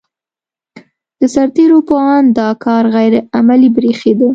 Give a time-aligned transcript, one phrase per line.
[1.19, 4.27] د سرتېرو په اند دا کار غیر عملي برېښېده.